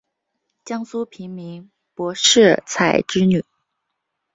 [0.65, 3.45] 江苏平民柏士彩之女。